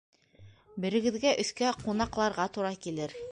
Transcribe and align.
Берегеҙгә 0.85 1.35
өҫкә 1.45 1.75
ҡунаҡларға 1.83 2.51
тура 2.57 2.75
килер. 2.87 3.17